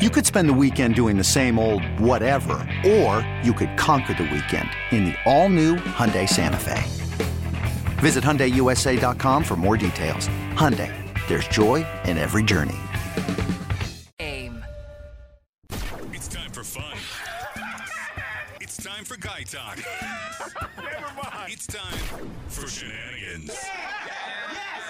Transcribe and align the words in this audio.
You 0.00 0.08
could 0.08 0.24
spend 0.24 0.48
the 0.48 0.54
weekend 0.54 0.94
doing 0.94 1.18
the 1.18 1.24
same 1.24 1.58
old 1.58 1.84
whatever, 2.00 2.66
or 2.86 3.20
you 3.42 3.52
could 3.52 3.76
conquer 3.76 4.14
the 4.14 4.22
weekend 4.22 4.66
in 4.92 5.04
the 5.04 5.14
all-new 5.26 5.76
Hyundai 5.76 6.26
Santa 6.26 6.56
Fe. 6.56 6.82
Visit 8.00 8.24
HyundaiUSA.com 8.24 9.44
for 9.44 9.56
more 9.56 9.76
details. 9.76 10.30
Hyundai, 10.56 10.90
there's 11.28 11.46
joy 11.48 11.86
in 12.06 12.16
every 12.16 12.42
journey. 12.42 12.78
Aim. 14.20 14.64
It's 16.14 16.28
time 16.28 16.50
for 16.50 16.64
fun. 16.64 16.96
It's 18.58 18.82
time 18.82 19.04
for 19.04 19.18
guy 19.18 19.42
talk. 19.42 19.76
Never 20.78 21.14
mind. 21.14 21.52
It's 21.52 21.66
time 21.66 22.30
for 22.48 22.66
shenanigans. 22.66 23.54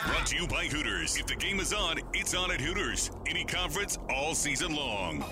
Brought 0.06 0.26
to 0.26 0.36
you 0.36 0.46
by 0.46 0.64
Hooters. 0.64 1.18
If 1.18 1.26
the 1.26 1.34
game 1.34 1.60
is 1.60 1.74
on, 1.74 2.00
it's 2.14 2.34
on 2.34 2.50
at 2.50 2.60
Hooters. 2.60 3.10
Any 3.26 3.44
conference 3.44 3.98
all 4.08 4.34
season 4.34 4.74
long. 4.74 5.22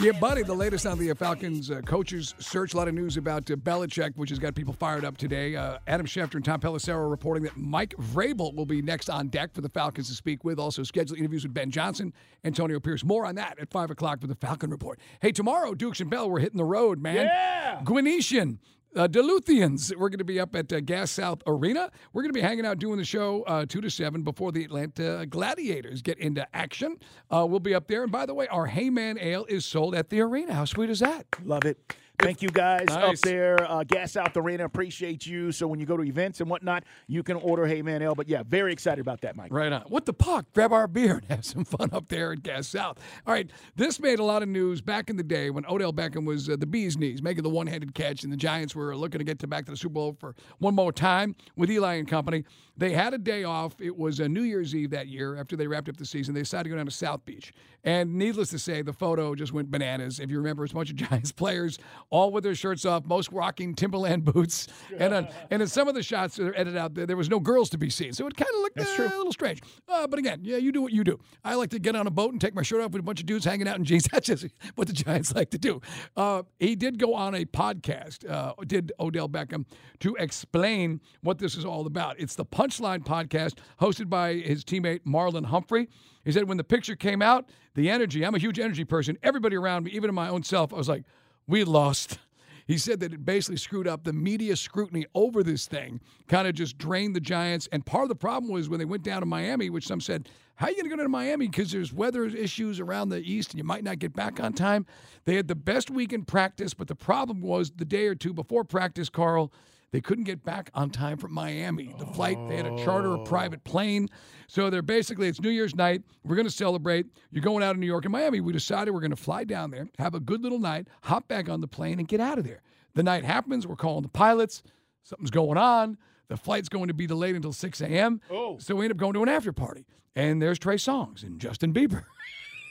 Yeah, 0.00 0.12
buddy, 0.12 0.42
the 0.42 0.54
latest 0.54 0.86
on 0.86 0.98
the 0.98 1.14
Falcons 1.14 1.70
uh, 1.70 1.82
coaches 1.82 2.34
search. 2.38 2.74
A 2.74 2.76
lot 2.76 2.88
of 2.88 2.94
news 2.94 3.16
about 3.16 3.48
uh, 3.48 3.54
Belichick, 3.54 4.16
which 4.16 4.30
has 4.30 4.40
got 4.40 4.56
people 4.56 4.72
fired 4.72 5.04
up 5.04 5.16
today. 5.18 5.54
Uh, 5.54 5.78
Adam 5.86 6.04
Schefter 6.04 6.34
and 6.34 6.44
Tom 6.44 6.60
Pelissero 6.60 7.08
reporting 7.08 7.44
that 7.44 7.56
Mike 7.56 7.94
Vrabel 7.96 8.52
will 8.54 8.66
be 8.66 8.82
next 8.82 9.08
on 9.08 9.28
deck 9.28 9.54
for 9.54 9.60
the 9.60 9.68
Falcons 9.68 10.08
to 10.08 10.14
speak 10.14 10.42
with. 10.42 10.58
Also, 10.58 10.82
scheduled 10.82 11.18
interviews 11.18 11.44
with 11.44 11.54
Ben 11.54 11.70
Johnson, 11.70 12.12
Antonio 12.44 12.80
Pierce. 12.80 13.04
More 13.04 13.24
on 13.24 13.36
that 13.36 13.58
at 13.60 13.70
5 13.70 13.92
o'clock 13.92 14.20
for 14.20 14.26
the 14.26 14.34
Falcon 14.34 14.70
Report. 14.70 14.98
Hey, 15.20 15.30
tomorrow, 15.30 15.74
Dukes 15.74 16.00
and 16.00 16.10
Bell, 16.10 16.28
we're 16.28 16.40
hitting 16.40 16.58
the 16.58 16.64
road, 16.64 17.00
man. 17.00 17.26
Yeah. 17.26 17.80
Gwenetian. 17.84 18.58
Uh, 18.94 19.08
Duluthians, 19.08 19.96
we're 19.96 20.10
going 20.10 20.18
to 20.18 20.24
be 20.24 20.38
up 20.38 20.54
at 20.54 20.70
uh, 20.70 20.80
Gas 20.80 21.10
South 21.10 21.42
Arena. 21.46 21.90
We're 22.12 22.20
going 22.22 22.32
to 22.32 22.38
be 22.38 22.42
hanging 22.42 22.66
out 22.66 22.78
doing 22.78 22.98
the 22.98 23.06
show 23.06 23.42
uh, 23.44 23.64
2 23.64 23.80
to 23.80 23.88
7 23.88 24.22
before 24.22 24.52
the 24.52 24.62
Atlanta 24.64 25.24
Gladiators 25.24 26.02
get 26.02 26.18
into 26.18 26.46
action. 26.54 26.98
Uh, 27.30 27.46
we'll 27.48 27.58
be 27.58 27.74
up 27.74 27.88
there. 27.88 28.02
And 28.02 28.12
by 28.12 28.26
the 28.26 28.34
way, 28.34 28.48
our 28.48 28.68
Heyman 28.68 29.22
Ale 29.22 29.46
is 29.46 29.64
sold 29.64 29.94
at 29.94 30.10
the 30.10 30.20
arena. 30.20 30.52
How 30.52 30.66
sweet 30.66 30.90
is 30.90 31.00
that? 31.00 31.24
Love 31.42 31.64
it. 31.64 31.96
Thank 32.18 32.40
you 32.40 32.50
guys 32.50 32.86
Nice. 32.88 33.18
up 33.18 33.18
there. 33.20 33.68
Uh, 33.68 33.82
Gas 33.82 34.12
South 34.12 34.36
Arena. 34.36 34.64
Appreciate 34.64 35.26
you. 35.26 35.50
So 35.50 35.66
when 35.66 35.80
you 35.80 35.86
go 35.86 35.96
to 35.96 36.04
events 36.04 36.40
and 36.40 36.48
whatnot, 36.48 36.84
you 37.08 37.22
can 37.24 37.36
order 37.36 37.66
Hey 37.66 37.82
Man 37.82 38.00
Ale. 38.00 38.14
But 38.14 38.28
yeah, 38.28 38.42
very 38.46 38.72
excited 38.72 39.00
about 39.00 39.22
that, 39.22 39.34
Mike. 39.34 39.52
Right 39.52 39.72
on. 39.72 39.82
What 39.88 40.06
the 40.06 40.12
puck? 40.12 40.46
Grab 40.54 40.72
our 40.72 40.86
beer 40.86 41.16
and 41.16 41.24
have 41.24 41.44
some 41.44 41.64
fun 41.64 41.90
up 41.92 42.08
there 42.08 42.32
at 42.32 42.42
Gas 42.42 42.68
South. 42.68 42.98
All 43.26 43.32
right. 43.34 43.50
This 43.74 43.98
made 43.98 44.20
a 44.20 44.24
lot 44.24 44.42
of 44.42 44.48
news 44.48 44.80
back 44.80 45.10
in 45.10 45.16
the 45.16 45.22
day 45.24 45.50
when 45.50 45.66
Odell 45.66 45.92
Beckham 45.92 46.24
was 46.24 46.48
uh, 46.48 46.56
the 46.56 46.66
bee's 46.66 46.96
knees, 46.96 47.22
making 47.22 47.42
the 47.42 47.50
one 47.50 47.66
handed 47.66 47.92
catch, 47.94 48.22
and 48.22 48.32
the 48.32 48.36
Giants 48.36 48.76
were 48.76 48.94
looking 48.96 49.18
to 49.18 49.24
get 49.24 49.40
to 49.40 49.48
back 49.48 49.64
to 49.64 49.72
the 49.72 49.76
Super 49.76 49.94
Bowl 49.94 50.16
for 50.20 50.34
one 50.58 50.74
more 50.76 50.92
time 50.92 51.34
with 51.56 51.70
Eli 51.70 51.94
and 51.94 52.06
company. 52.06 52.44
They 52.76 52.92
had 52.92 53.12
a 53.14 53.18
day 53.18 53.44
off. 53.44 53.74
It 53.80 53.96
was 53.96 54.20
a 54.20 54.28
New 54.28 54.42
Year's 54.42 54.74
Eve 54.74 54.90
that 54.90 55.08
year 55.08 55.36
after 55.36 55.56
they 55.56 55.66
wrapped 55.66 55.88
up 55.88 55.96
the 55.96 56.06
season. 56.06 56.34
They 56.34 56.40
decided 56.40 56.64
to 56.64 56.70
go 56.70 56.76
down 56.76 56.86
to 56.86 56.90
South 56.92 57.24
Beach. 57.24 57.52
And 57.84 58.14
needless 58.14 58.48
to 58.50 58.58
say, 58.58 58.80
the 58.82 58.92
photo 58.92 59.34
just 59.34 59.52
went 59.52 59.70
bananas. 59.70 60.20
If 60.20 60.30
you 60.30 60.38
remember, 60.38 60.64
it's 60.64 60.72
a 60.72 60.76
bunch 60.76 60.90
of 60.90 60.96
Giants 61.10 61.32
players, 61.32 61.78
all 62.12 62.30
with 62.30 62.44
their 62.44 62.54
shirts 62.54 62.84
off, 62.84 63.04
most 63.06 63.32
rocking 63.32 63.74
Timberland 63.74 64.24
boots. 64.32 64.68
And, 64.96 65.14
uh, 65.14 65.22
and 65.50 65.62
in 65.62 65.66
some 65.66 65.88
of 65.88 65.94
the 65.94 66.02
shots 66.02 66.36
that 66.36 66.46
are 66.46 66.54
edited 66.54 66.76
out, 66.76 66.94
there, 66.94 67.06
there 67.06 67.16
was 67.16 67.28
no 67.28 67.40
girls 67.40 67.70
to 67.70 67.78
be 67.78 67.90
seen. 67.90 68.12
So 68.12 68.26
it 68.28 68.36
kind 68.36 68.50
of 68.54 68.60
looked 68.60 68.78
uh, 68.78 69.02
a 69.02 69.16
little 69.16 69.32
strange. 69.32 69.60
Uh, 69.88 70.06
but 70.06 70.18
again, 70.18 70.40
yeah, 70.42 70.58
you 70.58 70.70
do 70.70 70.82
what 70.82 70.92
you 70.92 71.02
do. 71.02 71.18
I 71.42 71.54
like 71.54 71.70
to 71.70 71.78
get 71.78 71.96
on 71.96 72.06
a 72.06 72.10
boat 72.10 72.32
and 72.32 72.40
take 72.40 72.54
my 72.54 72.62
shirt 72.62 72.82
off 72.82 72.92
with 72.92 73.00
a 73.00 73.02
bunch 73.02 73.20
of 73.20 73.26
dudes 73.26 73.46
hanging 73.46 73.66
out 73.66 73.78
in 73.78 73.84
jeans. 73.84 74.06
That's 74.12 74.26
just 74.26 74.46
what 74.74 74.86
the 74.86 74.92
Giants 74.92 75.34
like 75.34 75.50
to 75.50 75.58
do. 75.58 75.80
Uh, 76.14 76.42
he 76.60 76.76
did 76.76 76.98
go 76.98 77.14
on 77.14 77.34
a 77.34 77.46
podcast, 77.46 78.28
uh, 78.30 78.52
did 78.66 78.92
Odell 79.00 79.28
Beckham, 79.28 79.64
to 80.00 80.14
explain 80.16 81.00
what 81.22 81.38
this 81.38 81.56
is 81.56 81.64
all 81.64 81.86
about. 81.86 82.20
It's 82.20 82.34
the 82.34 82.44
Punchline 82.44 83.04
podcast 83.04 83.54
hosted 83.80 84.10
by 84.10 84.34
his 84.34 84.64
teammate 84.64 85.00
Marlon 85.06 85.46
Humphrey. 85.46 85.88
He 86.26 86.32
said, 86.32 86.46
when 86.46 86.58
the 86.58 86.64
picture 86.64 86.94
came 86.94 87.22
out, 87.22 87.48
the 87.74 87.88
energy, 87.88 88.24
I'm 88.24 88.34
a 88.34 88.38
huge 88.38 88.58
energy 88.60 88.84
person. 88.84 89.16
Everybody 89.22 89.56
around 89.56 89.84
me, 89.84 89.92
even 89.92 90.10
in 90.10 90.14
my 90.14 90.28
own 90.28 90.42
self, 90.42 90.74
I 90.74 90.76
was 90.76 90.88
like, 90.90 91.04
we 91.46 91.64
lost. 91.64 92.18
He 92.66 92.78
said 92.78 93.00
that 93.00 93.12
it 93.12 93.24
basically 93.24 93.56
screwed 93.56 93.88
up 93.88 94.04
the 94.04 94.12
media 94.12 94.56
scrutiny 94.56 95.06
over 95.14 95.42
this 95.42 95.66
thing, 95.66 96.00
kind 96.28 96.46
of 96.46 96.54
just 96.54 96.78
drained 96.78 97.16
the 97.16 97.20
Giants. 97.20 97.68
And 97.72 97.84
part 97.84 98.04
of 98.04 98.08
the 98.08 98.14
problem 98.14 98.52
was 98.52 98.68
when 98.68 98.78
they 98.78 98.84
went 98.84 99.02
down 99.02 99.20
to 99.20 99.26
Miami, 99.26 99.68
which 99.68 99.86
some 99.86 100.00
said, 100.00 100.28
How 100.54 100.66
are 100.66 100.70
you 100.70 100.76
going 100.76 100.90
to 100.90 100.96
go 100.96 101.02
to 101.02 101.08
Miami? 101.08 101.48
Because 101.48 101.72
there's 101.72 101.92
weather 101.92 102.24
issues 102.24 102.80
around 102.80 103.08
the 103.08 103.18
East 103.18 103.50
and 103.50 103.58
you 103.58 103.64
might 103.64 103.84
not 103.84 103.98
get 103.98 104.14
back 104.14 104.40
on 104.40 104.52
time. 104.52 104.86
They 105.24 105.34
had 105.34 105.48
the 105.48 105.54
best 105.54 105.90
week 105.90 106.12
in 106.12 106.24
practice, 106.24 106.72
but 106.72 106.88
the 106.88 106.94
problem 106.94 107.40
was 107.40 107.72
the 107.72 107.84
day 107.84 108.06
or 108.06 108.14
two 108.14 108.32
before 108.32 108.64
practice, 108.64 109.08
Carl, 109.08 109.52
they 109.92 110.00
couldn't 110.00 110.24
get 110.24 110.42
back 110.42 110.70
on 110.74 110.90
time 110.90 111.18
from 111.18 111.32
Miami. 111.32 111.94
The 111.98 112.06
flight, 112.06 112.38
they 112.48 112.56
had 112.56 112.64
to 112.64 112.84
charter 112.84 113.14
a 113.14 113.22
private 113.24 113.62
plane. 113.62 114.08
So 114.48 114.70
they're 114.70 114.82
basically, 114.82 115.28
it's 115.28 115.40
New 115.40 115.50
Year's 115.50 115.74
night. 115.74 116.02
We're 116.24 116.34
going 116.34 116.48
to 116.48 116.52
celebrate. 116.52 117.06
You're 117.30 117.44
going 117.44 117.62
out 117.62 117.72
of 117.72 117.78
New 117.78 117.86
York 117.86 118.04
and 118.04 118.12
Miami. 118.12 118.40
We 118.40 118.52
decided 118.52 118.92
we're 118.92 119.00
going 119.00 119.10
to 119.10 119.16
fly 119.16 119.44
down 119.44 119.70
there, 119.70 119.86
have 119.98 120.14
a 120.14 120.20
good 120.20 120.42
little 120.42 120.58
night, 120.58 120.88
hop 121.02 121.28
back 121.28 121.48
on 121.48 121.60
the 121.60 121.68
plane, 121.68 121.98
and 121.98 122.08
get 122.08 122.20
out 122.20 122.38
of 122.38 122.44
there. 122.44 122.62
The 122.94 123.02
night 123.02 123.24
happens. 123.24 123.66
We're 123.66 123.76
calling 123.76 124.02
the 124.02 124.08
pilots. 124.08 124.62
Something's 125.04 125.30
going 125.30 125.58
on. 125.58 125.98
The 126.28 126.36
flight's 126.38 126.70
going 126.70 126.88
to 126.88 126.94
be 126.94 127.06
delayed 127.06 127.36
until 127.36 127.52
6 127.52 127.80
a.m. 127.82 128.20
Oh. 128.30 128.56
So 128.58 128.74
we 128.74 128.86
end 128.86 128.92
up 128.92 128.98
going 128.98 129.12
to 129.12 129.22
an 129.22 129.28
after 129.28 129.52
party. 129.52 129.86
And 130.16 130.40
there's 130.40 130.58
Trey 130.58 130.76
Songz 130.76 131.22
and 131.22 131.38
Justin 131.40 131.72
Bieber. 131.72 132.04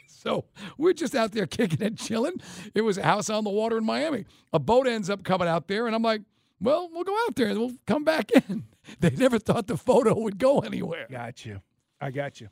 So 0.07 0.45
we're 0.77 0.93
just 0.93 1.15
out 1.15 1.31
there 1.31 1.47
kicking 1.47 1.81
and 1.81 1.97
chilling. 1.97 2.41
It 2.75 2.81
was 2.81 2.99
a 2.99 3.01
house 3.01 3.27
on 3.27 3.43
the 3.43 3.49
water 3.49 3.75
in 3.75 3.83
Miami. 3.83 4.25
A 4.53 4.59
boat 4.59 4.85
ends 4.85 5.09
up 5.09 5.23
coming 5.23 5.47
out 5.47 5.67
there, 5.67 5.87
and 5.87 5.95
I'm 5.95 6.03
like, 6.03 6.21
well, 6.61 6.89
we'll 6.93 7.03
go 7.03 7.17
out 7.27 7.35
there 7.35 7.47
and 7.47 7.59
we'll 7.59 7.73
come 7.87 8.03
back 8.03 8.31
in. 8.49 8.63
They 8.99 9.09
never 9.09 9.39
thought 9.39 9.67
the 9.67 9.77
photo 9.77 10.17
would 10.19 10.37
go 10.37 10.59
anywhere. 10.59 11.07
Got 11.09 11.45
you. 11.45 11.61
I 11.99 12.11
got 12.11 12.39
you. 12.41 12.49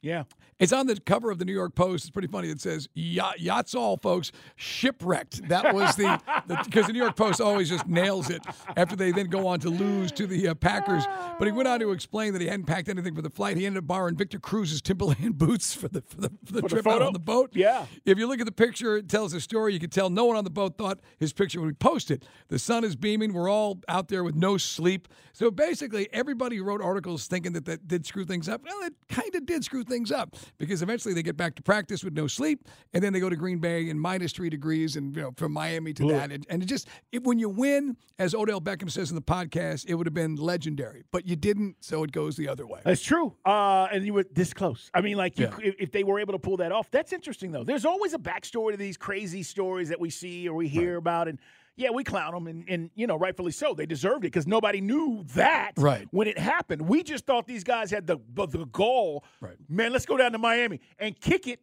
Yeah. 0.00 0.24
It's 0.60 0.72
on 0.72 0.86
the 0.86 0.96
cover 0.96 1.30
of 1.30 1.38
the 1.38 1.44
New 1.44 1.52
York 1.52 1.74
Post. 1.74 2.04
It's 2.04 2.10
pretty 2.10 2.28
funny. 2.28 2.48
It 2.48 2.60
says 2.60 2.88
Yacht, 2.94 3.40
"Yachts 3.40 3.74
all, 3.74 3.96
folks, 3.96 4.32
shipwrecked." 4.56 5.48
That 5.48 5.72
was 5.72 5.94
the 5.94 6.20
because 6.64 6.86
the, 6.86 6.92
New 6.92 6.98
York 6.98 7.16
Post 7.16 7.40
always 7.40 7.68
just 7.68 7.86
nails 7.86 8.28
it 8.28 8.42
after 8.76 8.96
they 8.96 9.12
then 9.12 9.26
go 9.26 9.46
on 9.46 9.60
to 9.60 9.70
lose 9.70 10.10
to 10.12 10.26
the 10.26 10.48
uh, 10.48 10.54
Packers. 10.54 11.04
But 11.38 11.46
he 11.46 11.52
went 11.52 11.68
on 11.68 11.78
to 11.80 11.92
explain 11.92 12.32
that 12.32 12.42
he 12.42 12.48
hadn't 12.48 12.66
packed 12.66 12.88
anything 12.88 13.14
for 13.14 13.22
the 13.22 13.30
flight. 13.30 13.56
He 13.56 13.66
ended 13.66 13.84
up 13.84 13.86
borrowing 13.86 14.16
Victor 14.16 14.40
Cruz's 14.40 14.82
Timberland 14.82 15.38
boots 15.38 15.74
for 15.74 15.86
the 15.88 16.02
for 16.02 16.22
the, 16.22 16.30
for 16.44 16.52
the 16.52 16.62
For 16.62 16.68
the 16.68 16.68
trip 16.68 16.86
out 16.88 17.02
on 17.02 17.12
the 17.12 17.20
boat. 17.20 17.50
Yeah. 17.54 17.86
If 18.04 18.18
you 18.18 18.26
look 18.26 18.40
at 18.40 18.46
the 18.46 18.52
picture, 18.52 18.96
it 18.96 19.08
tells 19.08 19.34
a 19.34 19.40
story. 19.40 19.74
You 19.74 19.80
can 19.80 19.90
tell 19.90 20.10
no 20.10 20.24
one 20.24 20.36
on 20.36 20.44
the 20.44 20.50
boat 20.50 20.76
thought 20.76 20.98
his 21.18 21.32
picture 21.32 21.60
would 21.60 21.68
be 21.68 21.74
posted. 21.74 22.24
The 22.48 22.58
sun 22.58 22.82
is 22.82 22.96
beaming. 22.96 23.32
We're 23.32 23.50
all 23.50 23.78
out 23.88 24.08
there 24.08 24.24
with 24.24 24.34
no 24.34 24.58
sleep. 24.58 25.06
So 25.32 25.52
basically, 25.52 26.08
everybody 26.12 26.56
who 26.56 26.64
wrote 26.64 26.82
articles 26.82 27.28
thinking 27.28 27.52
that 27.52 27.64
that 27.66 27.86
did 27.86 28.06
screw 28.06 28.24
things 28.24 28.48
up. 28.48 28.62
Well, 28.64 28.82
it 28.82 28.94
kind 29.08 29.32
of 29.36 29.46
did 29.46 29.62
screw 29.64 29.84
things 29.88 30.12
up 30.12 30.36
because 30.58 30.82
eventually 30.82 31.14
they 31.14 31.22
get 31.22 31.36
back 31.36 31.54
to 31.56 31.62
practice 31.62 32.04
with 32.04 32.14
no 32.14 32.26
sleep, 32.26 32.68
and 32.92 33.02
then 33.02 33.12
they 33.12 33.20
go 33.20 33.28
to 33.28 33.36
Green 33.36 33.58
Bay 33.58 33.88
in 33.88 33.98
minus 33.98 34.32
three 34.32 34.50
degrees, 34.50 34.96
and 34.96 35.14
you 35.16 35.22
know 35.22 35.32
from 35.36 35.52
Miami 35.52 35.92
to 35.94 36.08
that, 36.12 36.30
and, 36.30 36.46
and 36.48 36.62
it 36.62 36.66
just 36.66 36.88
it, 37.12 37.24
when 37.24 37.38
you 37.38 37.48
win, 37.48 37.96
as 38.18 38.34
Odell 38.34 38.60
Beckham 38.60 38.90
says 38.90 39.10
in 39.10 39.14
the 39.16 39.22
podcast, 39.22 39.86
it 39.88 39.94
would 39.94 40.06
have 40.06 40.14
been 40.14 40.36
legendary, 40.36 41.02
but 41.10 41.26
you 41.26 41.36
didn't, 41.36 41.76
so 41.80 42.04
it 42.04 42.12
goes 42.12 42.36
the 42.36 42.48
other 42.48 42.66
way. 42.66 42.80
That's 42.84 43.02
true. 43.02 43.34
Uh, 43.44 43.88
and 43.92 44.04
you 44.04 44.14
were 44.14 44.24
this 44.32 44.52
close. 44.52 44.90
I 44.94 45.00
mean, 45.00 45.16
like, 45.16 45.38
you, 45.38 45.46
Yeah. 45.46 45.56
if, 45.68 45.74
if 45.78 45.92
they 45.92 46.04
were 46.04 46.20
able 46.20 46.32
to 46.34 46.38
pull 46.38 46.56
that 46.58 46.72
off, 46.72 46.90
that's 46.90 47.12
interesting, 47.12 47.52
though. 47.52 47.64
There's 47.64 47.84
always 47.84 48.14
a 48.14 48.18
backstory 48.18 48.72
to 48.72 48.76
these 48.76 48.96
crazy 48.96 49.42
stories 49.42 49.88
that 49.88 50.00
we 50.00 50.10
see 50.10 50.48
or 50.48 50.54
we 50.54 50.68
hear 50.68 50.96
about. 50.96 51.28
And 51.28 51.38
yeah, 51.78 51.90
we 51.90 52.02
clown 52.04 52.34
them, 52.34 52.46
and, 52.48 52.64
and 52.68 52.90
you 52.96 53.06
know, 53.06 53.16
rightfully 53.16 53.52
so. 53.52 53.72
They 53.72 53.86
deserved 53.86 54.24
it 54.24 54.32
because 54.32 54.46
nobody 54.46 54.80
knew 54.80 55.24
that 55.34 55.72
Right. 55.76 56.08
when 56.10 56.26
it 56.26 56.36
happened. 56.38 56.82
We 56.82 57.02
just 57.04 57.24
thought 57.24 57.46
these 57.46 57.62
guys 57.64 57.90
had 57.90 58.06
the, 58.06 58.18
the, 58.34 58.46
the 58.46 58.66
goal. 58.66 59.24
Right. 59.40 59.56
Man, 59.68 59.92
let's 59.92 60.04
go 60.04 60.16
down 60.16 60.32
to 60.32 60.38
Miami 60.38 60.80
and 60.98 61.18
kick 61.18 61.46
it. 61.46 61.60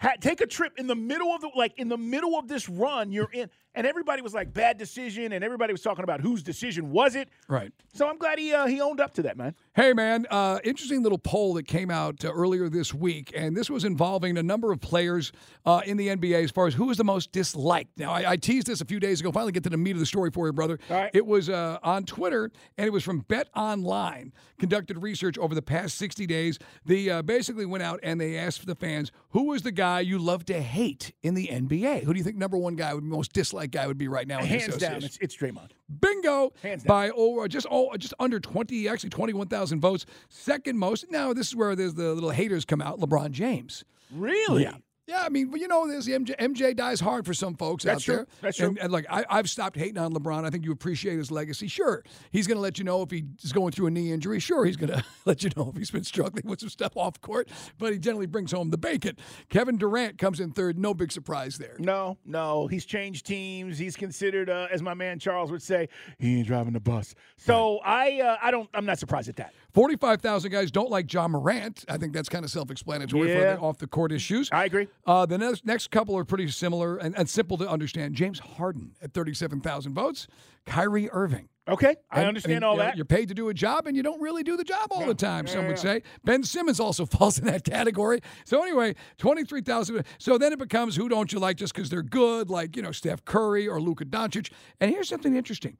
Ha- 0.00 0.14
take 0.20 0.40
a 0.40 0.46
trip 0.46 0.74
in 0.78 0.86
the 0.86 0.94
middle 0.94 1.32
of 1.34 1.40
the 1.40 1.50
like 1.56 1.72
in 1.76 1.88
the 1.88 1.96
middle 1.98 2.38
of 2.38 2.46
this 2.46 2.68
run 2.68 3.10
you're 3.10 3.30
in 3.32 3.50
and 3.74 3.86
everybody 3.86 4.22
was 4.22 4.32
like 4.32 4.52
bad 4.52 4.78
decision 4.78 5.32
and 5.32 5.42
everybody 5.44 5.72
was 5.72 5.82
talking 5.82 6.04
about 6.04 6.20
whose 6.20 6.42
decision 6.42 6.90
was 6.92 7.16
it 7.16 7.28
Right. 7.48 7.72
so 7.94 8.08
i'm 8.08 8.16
glad 8.16 8.38
he 8.38 8.52
uh, 8.54 8.66
he 8.66 8.80
owned 8.80 9.00
up 9.00 9.14
to 9.14 9.22
that 9.22 9.36
man 9.36 9.54
Hey, 9.74 9.92
man, 9.92 10.26
uh, 10.28 10.58
interesting 10.64 11.04
little 11.04 11.18
poll 11.18 11.54
that 11.54 11.68
came 11.68 11.88
out 11.88 12.24
uh, 12.24 12.32
earlier 12.32 12.68
this 12.68 12.92
week, 12.92 13.32
and 13.36 13.56
this 13.56 13.70
was 13.70 13.84
involving 13.84 14.36
a 14.36 14.42
number 14.42 14.72
of 14.72 14.80
players 14.80 15.30
uh, 15.66 15.82
in 15.86 15.96
the 15.96 16.08
NBA 16.08 16.42
as 16.42 16.50
far 16.50 16.66
as 16.66 16.74
who 16.74 16.86
was 16.86 16.96
the 16.96 17.04
most 17.04 17.30
disliked. 17.30 17.96
Now, 17.96 18.10
I, 18.12 18.32
I 18.32 18.36
teased 18.36 18.66
this 18.66 18.80
a 18.80 18.84
few 18.84 18.98
days 18.98 19.20
ago. 19.20 19.30
Finally, 19.30 19.52
get 19.52 19.62
to 19.62 19.70
the 19.70 19.76
meat 19.76 19.92
of 19.92 20.00
the 20.00 20.06
story 20.06 20.32
for 20.32 20.48
you, 20.48 20.52
brother. 20.52 20.80
All 20.90 20.96
right. 20.96 21.10
It 21.14 21.24
was 21.24 21.48
uh, 21.48 21.78
on 21.84 22.02
Twitter, 22.02 22.50
and 22.76 22.88
it 22.88 22.90
was 22.90 23.04
from 23.04 23.20
Bet 23.20 23.46
Online. 23.54 24.32
Conducted 24.58 25.00
research 25.00 25.38
over 25.38 25.54
the 25.54 25.62
past 25.62 25.96
60 25.96 26.26
days. 26.26 26.58
They 26.84 27.08
uh, 27.08 27.22
basically 27.22 27.64
went 27.64 27.84
out 27.84 28.00
and 28.02 28.20
they 28.20 28.36
asked 28.36 28.66
the 28.66 28.74
fans 28.74 29.12
who 29.30 29.44
was 29.44 29.62
the 29.62 29.70
guy 29.70 29.87
guy 29.88 30.00
you 30.00 30.18
love 30.18 30.44
to 30.46 30.60
hate 30.60 31.12
in 31.22 31.34
the 31.34 31.48
NBA? 31.48 32.04
Who 32.04 32.12
do 32.12 32.18
you 32.18 32.24
think 32.24 32.36
number 32.36 32.56
one 32.56 32.76
guy, 32.76 32.94
would 32.94 33.04
most 33.04 33.32
disliked 33.32 33.72
guy 33.72 33.86
would 33.86 33.98
be 33.98 34.08
right 34.08 34.26
now? 34.26 34.38
Hands 34.40 34.76
down, 34.76 35.02
it's, 35.02 35.18
it's 35.20 35.36
Draymond. 35.36 35.70
Bingo! 36.00 36.52
Hands 36.62 36.82
down. 36.82 36.88
By 36.88 37.10
over 37.10 37.48
just 37.48 37.66
oh 37.70 37.96
just 37.96 38.14
under 38.20 38.40
twenty, 38.40 38.88
actually 38.88 39.10
twenty 39.10 39.32
one 39.32 39.48
thousand 39.48 39.80
votes. 39.80 40.06
Second 40.28 40.78
most. 40.78 41.10
Now 41.10 41.32
this 41.32 41.48
is 41.48 41.56
where 41.56 41.74
there's 41.74 41.94
the 41.94 42.12
little 42.12 42.30
haters 42.30 42.64
come 42.64 42.82
out. 42.82 43.00
LeBron 43.00 43.30
James. 43.30 43.84
Really? 44.12 44.62
Yeah. 44.62 44.76
Yeah, 45.08 45.22
I 45.24 45.30
mean, 45.30 45.48
but 45.48 45.58
you 45.58 45.68
know, 45.68 45.86
the 45.88 45.94
MJ, 45.94 46.36
MJ 46.36 46.76
dies 46.76 47.00
hard 47.00 47.24
for 47.24 47.32
some 47.32 47.54
folks 47.54 47.82
That's 47.82 48.02
out 48.02 48.04
true. 48.04 48.14
there. 48.16 48.26
That's 48.42 48.58
true. 48.58 48.68
And, 48.68 48.78
and 48.78 48.92
like, 48.92 49.06
I, 49.08 49.24
I've 49.30 49.48
stopped 49.48 49.78
hating 49.78 49.96
on 49.96 50.12
LeBron. 50.12 50.44
I 50.44 50.50
think 50.50 50.66
you 50.66 50.70
appreciate 50.70 51.16
his 51.16 51.30
legacy. 51.30 51.66
Sure, 51.66 52.04
he's 52.30 52.46
going 52.46 52.58
to 52.58 52.60
let 52.60 52.76
you 52.78 52.84
know 52.84 53.00
if 53.00 53.10
he's 53.10 53.52
going 53.54 53.72
through 53.72 53.86
a 53.86 53.90
knee 53.90 54.12
injury. 54.12 54.38
Sure, 54.38 54.66
he's 54.66 54.76
going 54.76 54.92
to 54.92 55.02
let 55.24 55.42
you 55.42 55.48
know 55.56 55.70
if 55.70 55.78
he's 55.78 55.90
been 55.90 56.04
struggling 56.04 56.44
with 56.46 56.60
some 56.60 56.68
stuff 56.68 56.92
off 56.96 57.18
court. 57.22 57.48
But 57.78 57.94
he 57.94 57.98
generally 57.98 58.26
brings 58.26 58.52
home 58.52 58.68
the 58.68 58.76
bacon. 58.76 59.16
Kevin 59.48 59.78
Durant 59.78 60.18
comes 60.18 60.40
in 60.40 60.50
third. 60.52 60.78
No 60.78 60.92
big 60.92 61.10
surprise 61.10 61.56
there. 61.56 61.76
No, 61.78 62.18
no. 62.26 62.66
He's 62.66 62.84
changed 62.84 63.24
teams. 63.24 63.78
He's 63.78 63.96
considered, 63.96 64.50
uh, 64.50 64.68
as 64.70 64.82
my 64.82 64.92
man 64.92 65.18
Charles 65.18 65.50
would 65.50 65.62
say, 65.62 65.88
he 66.18 66.36
ain't 66.36 66.46
driving 66.46 66.74
the 66.74 66.80
bus. 66.80 67.14
So 67.38 67.78
I, 67.82 68.20
uh, 68.20 68.36
I 68.42 68.50
don't. 68.50 68.68
I'm 68.74 68.84
not 68.84 68.98
surprised 68.98 69.30
at 69.30 69.36
that. 69.36 69.54
Forty-five 69.78 70.20
thousand 70.20 70.50
guys 70.50 70.72
don't 70.72 70.90
like 70.90 71.12
Ja 71.12 71.28
Morant. 71.28 71.84
I 71.88 71.98
think 71.98 72.12
that's 72.12 72.28
kind 72.28 72.44
of 72.44 72.50
self-explanatory 72.50 73.32
for 73.32 73.40
the 73.40 73.58
off 73.60 73.78
the 73.78 73.86
court 73.86 74.10
issues. 74.10 74.48
I 74.50 74.64
agree. 74.64 74.88
Uh, 75.06 75.24
the 75.24 75.38
next, 75.38 75.64
next 75.64 75.92
couple 75.92 76.18
are 76.18 76.24
pretty 76.24 76.48
similar 76.48 76.96
and, 76.96 77.16
and 77.16 77.30
simple 77.30 77.56
to 77.58 77.68
understand. 77.70 78.16
James 78.16 78.40
Harden 78.40 78.90
at 79.00 79.14
37,000 79.14 79.94
votes. 79.94 80.26
Kyrie 80.66 81.08
Irving. 81.12 81.48
Okay, 81.68 81.94
I 82.10 82.18
And- 82.22 82.28
understand 82.28 82.56
and, 82.56 82.64
all 82.64 82.72
you 82.72 82.78
know, 82.78 82.84
that. 82.86 82.96
You're 82.96 83.04
paid 83.04 83.28
to 83.28 83.34
do 83.34 83.50
a 83.50 83.54
job, 83.54 83.86
and 83.86 83.96
you 83.96 84.02
don't 84.02 84.20
really 84.20 84.42
do 84.42 84.56
the 84.56 84.64
job 84.64 84.88
all 84.90 85.06
the 85.06 85.14
time. 85.14 85.46
Some 85.46 85.68
would 85.68 85.78
say 85.78 86.02
Ben 86.24 86.42
Simmons 86.42 86.80
also 86.80 87.06
falls 87.06 87.38
in 87.38 87.44
that 87.44 87.62
category. 87.62 88.18
So 88.46 88.60
anyway, 88.64 88.96
twenty 89.16 89.44
three 89.44 89.60
thousand. 89.62 90.02
So 90.18 90.38
then 90.38 90.52
it 90.52 90.58
becomes 90.58 90.96
who 90.96 91.08
don't 91.08 91.32
you 91.32 91.38
like 91.38 91.56
just 91.56 91.72
because 91.72 91.88
they're 91.88 92.02
good, 92.02 92.50
like 92.50 92.74
you 92.74 92.82
know 92.82 92.90
Steph 92.90 93.24
Curry 93.24 93.68
or 93.68 93.80
Luka 93.80 94.04
Doncic. 94.06 94.50
And 94.80 94.90
here's 94.90 95.08
something 95.08 95.36
interesting: 95.36 95.76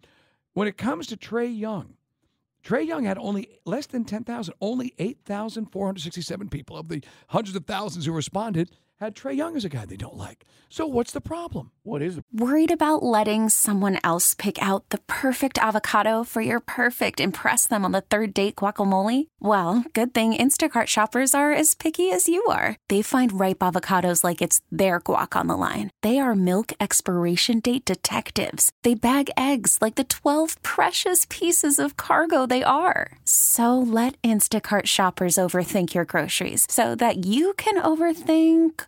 when 0.53 0.69
it 0.69 0.77
comes 0.77 1.09
to 1.09 1.17
Trae 1.17 1.59
Young, 1.59 1.95
Trae 2.69 2.87
Young 2.87 3.05
had 3.05 3.17
only 3.17 3.49
less 3.65 3.87
than 3.87 4.05
ten 4.05 4.25
thousand, 4.25 4.53
only 4.61 4.93
eight 4.99 5.21
thousand 5.25 5.73
four 5.73 5.87
hundred 5.87 6.03
sixty 6.03 6.21
seven 6.21 6.51
people 6.51 6.77
of 6.77 6.89
the 6.89 7.03
hundreds 7.29 7.57
of 7.57 7.65
thousands 7.65 8.05
who 8.05 8.13
responded 8.13 8.71
had 9.01 9.15
Trae 9.15 9.37
Young 9.37 9.57
as 9.57 9.65
a 9.65 9.69
guy 9.69 9.85
they 9.85 9.97
don't 9.97 10.17
like. 10.17 10.45
So 10.69 10.87
what's 10.87 11.13
the 11.13 11.21
problem? 11.21 11.71
What 11.83 12.03
is 12.03 12.19
it? 12.19 12.25
Worried 12.33 12.71
about 12.71 13.03
letting 13.03 13.49
someone 13.49 13.99
else 14.05 14.35
pick 14.35 14.61
out 14.61 14.91
the 14.91 14.99
perfect 15.07 15.57
avocado 15.57 16.25
for 16.25 16.43
your 16.43 16.61
perfect 16.61 17.21
impress 17.21 17.67
them 17.67 17.85
on 17.85 17.93
the 17.93 18.03
third 18.03 18.35
date 18.35 18.57
guacamole? 18.57 19.29
Well, 19.41 19.85
good 19.95 20.13
thing 20.13 20.35
Instacart 20.35 20.89
shoppers 20.89 21.33
are 21.33 21.53
as 21.53 21.75
picky 21.75 22.11
as 22.11 22.29
you 22.29 22.45
are. 22.51 22.77
They 22.89 23.01
find 23.01 23.39
ripe 23.39 23.61
avocados 23.61 24.25
like 24.25 24.43
it's 24.43 24.61
their 24.71 25.01
guac 25.01 25.37
on 25.39 25.47
the 25.47 25.57
line. 25.57 25.91
They 26.03 26.19
are 26.19 26.35
milk 26.35 26.73
expiration 26.81 27.61
date 27.61 27.85
detectives. 27.85 28.73
They 28.83 28.95
bag 28.95 29.31
eggs 29.37 29.79
like 29.81 29.95
the 29.95 30.05
12 30.05 30.61
precious 30.63 31.25
pieces 31.31 31.79
of 31.79 31.97
cargo 31.97 32.47
they 32.47 32.65
are. 32.65 33.19
So 33.25 33.79
let 33.79 34.21
Instacart 34.23 34.87
shoppers 34.87 35.37
overthink 35.37 35.95
your 35.95 36.05
groceries 36.05 36.67
so 36.69 36.95
that 36.97 37.25
you 37.25 37.55
can 37.55 37.81
overthink 37.81 38.88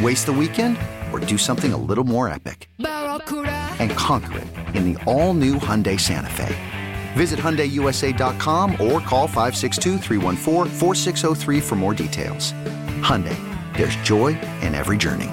Waste 0.00 0.26
the 0.26 0.32
weekend 0.32 0.78
or 1.12 1.18
do 1.18 1.36
something 1.36 1.72
a 1.72 1.76
little 1.76 2.04
more 2.04 2.28
epic? 2.28 2.70
And 2.78 3.90
conquer 3.92 4.38
it 4.38 4.46
in 4.76 4.92
the 4.92 5.04
all 5.04 5.34
new 5.34 5.56
Hyundai 5.56 6.00
Santa 6.00 6.30
Fe. 6.30 6.56
Visit 7.12 7.38
HyundaiUSA.com 7.38 8.72
or 8.72 9.00
call 9.00 9.28
562-314-4603 9.28 11.62
for 11.62 11.76
more 11.76 11.92
details. 11.94 12.52
Hyundai, 13.02 13.36
there's 13.76 13.94
joy 13.96 14.28
in 14.62 14.74
every 14.74 14.96
journey. 14.96 15.28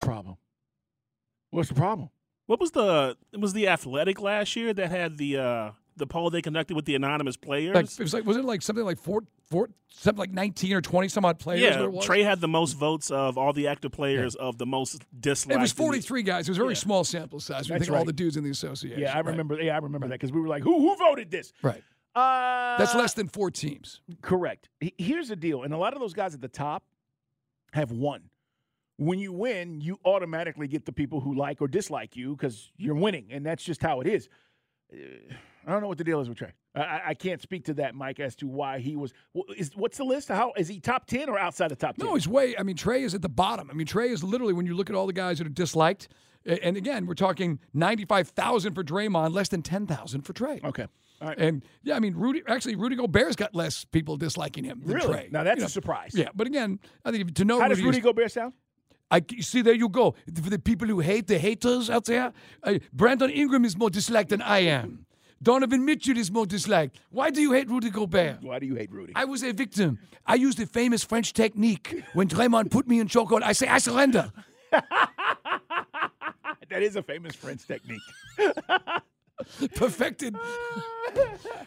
Problem. 0.00 0.36
What's 1.50 1.70
the 1.70 1.74
problem? 1.74 2.10
What 2.46 2.60
was 2.60 2.70
the? 2.70 3.16
It 3.32 3.40
was 3.40 3.54
the 3.54 3.66
Athletic 3.68 4.20
last 4.20 4.54
year 4.54 4.72
that 4.74 4.90
had 4.90 5.18
the 5.18 5.38
uh 5.38 5.70
the 5.96 6.06
poll 6.06 6.30
they 6.30 6.42
conducted 6.42 6.74
with 6.74 6.84
the 6.84 6.94
anonymous 6.94 7.36
players. 7.36 7.74
Like, 7.74 7.86
it 7.86 7.98
was 8.00 8.14
like, 8.14 8.24
was 8.24 8.36
it 8.36 8.44
like 8.44 8.62
something 8.62 8.84
like 8.84 8.98
four, 8.98 9.22
four, 9.50 9.70
something 9.88 10.18
like 10.18 10.32
19 10.32 10.72
or 10.74 10.80
20 10.80 11.08
some 11.08 11.24
odd 11.24 11.38
players? 11.38 11.60
yeah, 11.62 11.76
what 11.76 11.84
it 11.84 11.92
was? 11.92 12.06
Trae 12.06 12.24
had 12.24 12.40
the 12.40 12.48
most 12.48 12.72
votes 12.74 13.10
of 13.10 13.38
all 13.38 13.52
the 13.52 13.68
active 13.68 13.92
players 13.92 14.34
of 14.34 14.58
the 14.58 14.66
most 14.66 15.02
disliked. 15.20 15.56
It 15.58 15.60
was 15.60 15.72
43 15.72 16.22
guys. 16.22 16.48
It 16.48 16.50
was 16.52 16.58
a 16.58 16.62
very 16.62 16.74
Yeah. 16.74 16.78
small 16.80 17.04
sample 17.04 17.40
size. 17.40 17.68
We 17.68 17.74
That's 17.74 17.82
think 17.84 17.88
of 17.88 17.94
all 17.94 17.98
right. 18.00 18.06
the 18.06 18.12
dudes 18.12 18.36
in 18.36 18.44
the 18.44 18.50
association. 18.50 19.00
Yeah, 19.00 19.12
I 19.12 19.16
Right. 19.16 19.26
remember. 19.26 19.60
Yeah, 19.60 19.74
I 19.74 19.78
remember 19.78 20.08
that 20.08 20.14
because 20.14 20.32
we 20.32 20.40
were 20.40 20.48
like, 20.48 20.62
"Who 20.62 20.80
who 20.80 20.96
voted 20.96 21.30
this?" 21.30 21.52
Right. 21.62 21.82
Uh, 22.14 22.78
That's 22.78 22.94
less 22.94 23.14
than 23.14 23.26
four 23.28 23.50
teams. 23.50 24.00
Correct. 24.22 24.68
Here's 24.98 25.28
the 25.28 25.36
deal, 25.36 25.62
and 25.64 25.74
a 25.74 25.78
lot 25.78 25.94
of 25.94 26.00
those 26.00 26.12
guys 26.14 26.32
at 26.34 26.40
the 26.40 26.48
top 26.48 26.84
have 27.72 27.90
won. 27.90 28.30
When 28.98 29.18
you 29.18 29.32
win, 29.32 29.80
you 29.80 29.98
automatically 30.04 30.68
get 30.68 30.84
the 30.86 30.92
people 30.92 31.20
who 31.20 31.34
like 31.34 31.60
or 31.60 31.66
dislike 31.66 32.14
you 32.14 32.36
because 32.36 32.70
you're 32.76 32.94
winning, 32.94 33.26
and 33.32 33.44
that's 33.44 33.64
just 33.64 33.82
how 33.82 34.00
it 34.00 34.06
is. 34.06 34.28
I 35.66 35.72
don't 35.72 35.80
know 35.80 35.88
what 35.88 35.98
the 35.98 36.04
deal 36.04 36.20
is 36.20 36.28
with 36.28 36.38
Trae. 36.38 36.52
I- 36.74 37.00
I, 37.06 37.14
can't 37.14 37.40
speak 37.40 37.64
to 37.66 37.74
that, 37.74 37.94
Mike, 37.94 38.20
as 38.20 38.34
to 38.36 38.46
why 38.46 38.78
he 38.80 38.96
was. 38.96 39.12
Is 39.56 39.70
what's 39.74 39.96
the 39.98 40.04
list? 40.04 40.28
How 40.28 40.52
is 40.56 40.68
he 40.68 40.80
top 40.80 41.06
ten 41.06 41.28
or 41.28 41.38
outside 41.38 41.68
the 41.70 41.76
top 41.76 41.96
ten? 41.96 42.06
No, 42.06 42.14
he's 42.14 42.26
way. 42.28 42.56
I 42.58 42.62
mean, 42.62 42.76
Trae 42.76 43.00
is 43.02 43.14
at 43.14 43.22
the 43.22 43.28
bottom. 43.28 43.70
I 43.70 43.74
mean, 43.74 43.86
Trae 43.86 44.10
is 44.10 44.22
literally 44.24 44.52
when 44.52 44.66
you 44.66 44.74
look 44.74 44.90
at 44.90 44.96
all 44.96 45.06
the 45.06 45.12
guys 45.12 45.38
that 45.38 45.46
are 45.46 45.50
disliked. 45.50 46.08
And 46.46 46.76
again, 46.76 47.06
we're 47.06 47.14
talking 47.14 47.58
ninety-five 47.72 48.28
thousand 48.28 48.74
for 48.74 48.84
Draymond, 48.84 49.32
less 49.32 49.48
than 49.48 49.62
ten 49.62 49.86
thousand 49.86 50.22
for 50.22 50.32
Trae. 50.34 50.62
okay. 50.64 50.86
All 51.22 51.28
right. 51.28 51.38
And 51.38 51.64
yeah, 51.84 51.94
I 51.96 52.00
mean, 52.00 52.14
Rudy. 52.16 52.42
Actually, 52.46 52.74
Rudy 52.74 52.96
Gobert's 52.96 53.36
got 53.36 53.54
less 53.54 53.84
people 53.86 54.16
disliking 54.18 54.64
him 54.64 54.82
than 54.84 54.96
Really? 54.96 55.14
Trae. 55.14 55.32
Now 55.32 55.44
that's 55.44 55.58
You 55.58 55.62
a 55.62 55.64
know, 55.66 55.68
surprise. 55.68 56.10
Yeah, 56.14 56.28
but 56.34 56.46
again, 56.46 56.80
I 57.04 57.12
think 57.12 57.34
to 57.36 57.44
know 57.46 57.60
How 57.60 57.68
does 57.68 57.78
Rudy 57.78 57.86
Rudy 57.86 57.98
is- 57.98 58.04
Gobert 58.04 58.32
sound? 58.32 58.52
I 59.10 59.22
see. 59.40 59.62
There 59.62 59.72
you 59.74 59.88
go. 59.88 60.16
For 60.34 60.50
the 60.50 60.58
people 60.58 60.88
who 60.88 61.00
hate 61.00 61.28
the 61.28 61.38
haters 61.38 61.88
out 61.88 62.04
there, 62.06 62.32
uh, 62.62 62.78
Brandon 62.92 63.30
Ingram 63.30 63.64
is 63.64 63.76
more 63.76 63.88
disliked 63.90 64.30
than 64.30 64.42
I 64.42 64.58
am. 64.60 65.06
Donovan 65.42 65.84
Mitchell 65.84 66.16
is 66.16 66.30
more 66.30 66.46
disliked. 66.46 67.00
Why 67.10 67.30
do 67.30 67.40
you 67.40 67.52
hate 67.52 67.68
Rudy 67.68 67.90
Gobert? 67.90 68.42
Why 68.42 68.58
do 68.58 68.66
you 68.66 68.74
hate 68.74 68.90
Rudy? 68.90 69.12
I 69.14 69.24
was 69.24 69.42
a 69.42 69.52
victim. 69.52 69.98
I 70.26 70.36
used 70.36 70.58
the 70.58 70.66
famous 70.66 71.04
French 71.04 71.32
technique. 71.32 72.02
When 72.14 72.28
Draymond 72.28 72.70
put 72.70 72.88
me 72.88 73.00
in 73.00 73.08
chokehold, 73.08 73.42
I 73.42 73.52
say, 73.52 73.68
I 73.68 73.78
surrender. 73.78 74.32
that 74.70 74.82
is 76.70 76.96
a 76.96 77.02
famous 77.02 77.34
French 77.34 77.66
technique. 77.66 78.00
perfected 79.74 80.36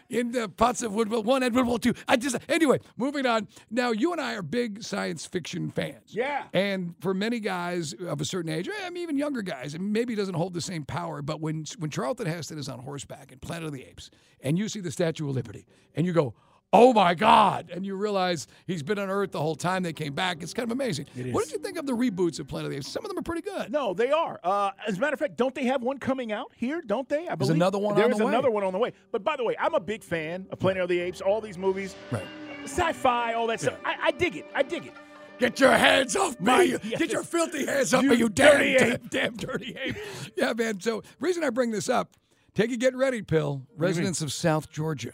in 0.08 0.32
the 0.32 0.48
pots 0.48 0.82
of 0.82 0.94
Woodville 0.94 1.22
one 1.22 1.42
and 1.42 1.54
Woodville 1.54 1.78
two. 1.78 1.94
I 2.06 2.16
just 2.16 2.36
anyway, 2.48 2.80
moving 2.96 3.26
on. 3.26 3.48
Now 3.70 3.90
you 3.90 4.12
and 4.12 4.20
I 4.20 4.34
are 4.34 4.42
big 4.42 4.82
science 4.82 5.26
fiction 5.26 5.70
fans. 5.70 6.14
Yeah. 6.14 6.44
And 6.52 6.94
for 7.00 7.14
many 7.14 7.40
guys 7.40 7.94
of 7.94 8.20
a 8.20 8.24
certain 8.24 8.50
age, 8.50 8.68
eh, 8.68 8.72
I 8.84 8.90
mean, 8.90 9.02
even 9.02 9.18
younger 9.18 9.42
guys, 9.42 9.74
it 9.74 9.80
maybe 9.80 10.14
doesn't 10.14 10.34
hold 10.34 10.54
the 10.54 10.60
same 10.60 10.84
power. 10.84 11.22
But 11.22 11.40
when 11.40 11.64
when 11.78 11.90
Charlton 11.90 12.26
Heston 12.26 12.58
is 12.58 12.68
on 12.68 12.78
horseback 12.80 13.32
in 13.32 13.38
Planet 13.38 13.66
of 13.66 13.72
the 13.72 13.84
Apes, 13.84 14.10
and 14.40 14.58
you 14.58 14.68
see 14.68 14.80
the 14.80 14.92
Statue 14.92 15.28
of 15.28 15.34
Liberty, 15.34 15.66
and 15.94 16.06
you 16.06 16.12
go. 16.12 16.34
Oh 16.70 16.92
my 16.92 17.14
God! 17.14 17.70
And 17.72 17.86
you 17.86 17.94
realize 17.96 18.46
he's 18.66 18.82
been 18.82 18.98
on 18.98 19.08
Earth 19.08 19.32
the 19.32 19.40
whole 19.40 19.54
time. 19.54 19.82
They 19.82 19.94
came 19.94 20.12
back. 20.12 20.42
It's 20.42 20.52
kind 20.52 20.68
of 20.70 20.72
amazing. 20.72 21.06
What 21.32 21.44
did 21.44 21.52
you 21.54 21.58
think 21.60 21.78
of 21.78 21.86
the 21.86 21.94
reboots 21.94 22.38
of 22.40 22.46
Planet 22.46 22.66
of 22.66 22.70
the 22.72 22.76
Apes? 22.76 22.88
Some 22.88 23.04
of 23.06 23.08
them 23.08 23.18
are 23.18 23.22
pretty 23.22 23.40
good. 23.40 23.72
No, 23.72 23.94
they 23.94 24.10
are. 24.10 24.38
Uh, 24.44 24.72
as 24.86 24.98
a 24.98 25.00
matter 25.00 25.14
of 25.14 25.18
fact, 25.18 25.36
don't 25.38 25.54
they 25.54 25.64
have 25.64 25.82
one 25.82 25.96
coming 25.98 26.30
out 26.30 26.52
here? 26.54 26.82
Don't 26.84 27.08
they? 27.08 27.26
I 27.26 27.34
believe 27.36 27.38
There's 27.38 27.48
another 27.50 27.78
one 27.78 27.94
There 27.94 28.04
on 28.04 28.12
is 28.12 28.18
the 28.18 28.26
way. 28.26 28.32
another 28.32 28.50
one 28.50 28.64
on 28.64 28.74
the 28.74 28.78
way. 28.78 28.92
But 29.12 29.24
by 29.24 29.34
the 29.36 29.44
way, 29.44 29.56
I'm 29.58 29.72
a 29.74 29.80
big 29.80 30.04
fan 30.04 30.46
of 30.50 30.58
Planet 30.58 30.82
of 30.82 30.90
the 30.90 31.00
Apes. 31.00 31.22
All 31.22 31.40
these 31.40 31.56
movies, 31.56 31.94
Right. 32.10 32.26
sci-fi, 32.64 33.32
all 33.32 33.46
that 33.46 33.60
stuff. 33.62 33.78
I, 33.84 33.96
I 34.02 34.10
dig 34.10 34.36
it. 34.36 34.46
I 34.54 34.62
dig 34.62 34.84
it. 34.86 34.92
Get 35.38 35.60
your 35.60 35.72
hands 35.72 36.16
off 36.16 36.38
me! 36.38 36.64
yes. 36.84 36.98
Get 36.98 37.12
your 37.12 37.22
filthy 37.22 37.64
hands 37.64 37.94
off 37.94 38.02
You 38.02 38.10
me, 38.10 38.16
you 38.16 38.28
damn, 38.28 38.52
dirty 38.58 38.76
damn, 38.76 38.92
ape. 38.92 39.10
damn 39.10 39.36
dirty 39.36 39.76
ape! 39.80 39.96
Yeah, 40.36 40.52
man. 40.52 40.80
So, 40.80 41.02
reason 41.20 41.44
I 41.44 41.50
bring 41.50 41.70
this 41.70 41.88
up, 41.88 42.16
take 42.54 42.72
a 42.72 42.76
get 42.76 42.94
ready 42.96 43.22
pill. 43.22 43.62
Residents 43.76 44.20
of 44.20 44.32
South 44.32 44.68
Georgia, 44.70 45.12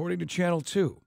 according 0.00 0.18
to 0.18 0.24
Channel 0.24 0.62
Two, 0.62 1.02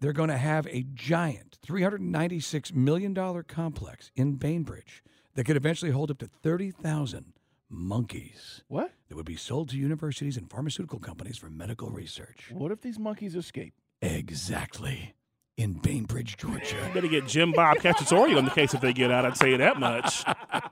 they're 0.00 0.12
going 0.12 0.28
to 0.28 0.36
have 0.36 0.66
a 0.66 0.84
giant, 0.92 1.56
three 1.62 1.82
hundred 1.82 2.02
ninety-six 2.02 2.74
million 2.74 3.14
dollar 3.14 3.42
complex 3.42 4.10
in 4.14 4.34
Bainbridge 4.34 5.02
that 5.34 5.44
could 5.44 5.56
eventually 5.56 5.92
hold 5.92 6.10
up 6.10 6.18
to 6.18 6.26
thirty 6.26 6.70
thousand 6.70 7.32
monkeys 7.70 8.64
What? 8.68 8.92
that 9.08 9.16
would 9.16 9.24
be 9.24 9.36
sold 9.36 9.70
to 9.70 9.78
universities 9.78 10.36
and 10.36 10.50
pharmaceutical 10.50 10.98
companies 10.98 11.38
for 11.38 11.48
medical 11.48 11.88
research. 11.88 12.50
What 12.52 12.70
if 12.70 12.82
these 12.82 12.98
monkeys 12.98 13.34
escape? 13.34 13.72
Exactly. 14.02 15.14
In 15.58 15.74
Bainbridge, 15.74 16.38
Georgia. 16.38 16.90
Better 16.94 17.08
get 17.08 17.26
Jim 17.26 17.52
Bob 17.52 17.76
Cacciatore 17.76 18.38
on 18.38 18.46
the 18.46 18.50
case 18.50 18.72
if 18.72 18.80
they 18.80 18.94
get 18.94 19.10
out. 19.10 19.26
I'd 19.26 19.36
say 19.36 19.54
that 19.54 19.78
much. 19.78 20.24